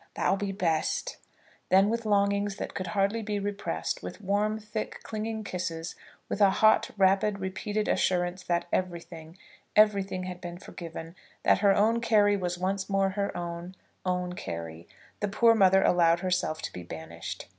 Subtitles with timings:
[0.15, 1.17] That'll be best."
[1.69, 5.93] Then, with longings that could hardly be repressed, with warm, thick, clinging kisses,
[6.27, 9.37] with a hot, rapid, repeated assurance that everything,
[9.75, 14.87] everything had been forgiven, that her own Carry was once more her own, own Carry,
[15.19, 17.47] the poor mother allowed herself to be banished.